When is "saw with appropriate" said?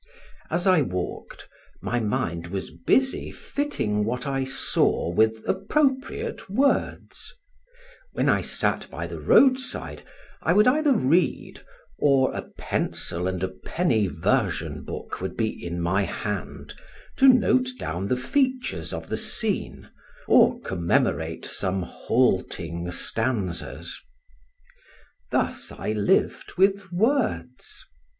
4.43-6.49